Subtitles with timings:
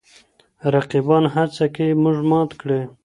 [0.73, 2.81] رقیبان هڅه کوي موږ مات کړي.